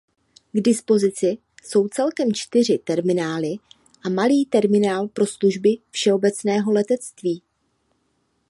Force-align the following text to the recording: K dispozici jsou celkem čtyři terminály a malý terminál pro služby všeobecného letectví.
K 0.53 0.61
dispozici 0.61 1.37
jsou 1.63 1.87
celkem 1.87 2.33
čtyři 2.33 2.77
terminály 2.77 3.55
a 4.05 4.09
malý 4.09 4.45
terminál 4.45 5.07
pro 5.07 5.27
služby 5.27 5.69
všeobecného 5.91 6.71
letectví. 6.71 7.41